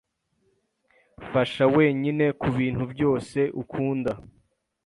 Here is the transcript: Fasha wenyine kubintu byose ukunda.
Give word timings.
Fasha 1.31 1.65
wenyine 1.75 2.25
kubintu 2.41 2.83
byose 2.93 3.39
ukunda. 3.61 4.11